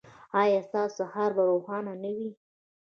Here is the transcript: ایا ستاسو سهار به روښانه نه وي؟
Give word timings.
ایا 0.41 0.61
ستاسو 0.67 0.95
سهار 0.99 1.29
به 1.35 1.43
روښانه 1.49 1.93
نه 2.03 2.11
وي؟ 2.17 2.29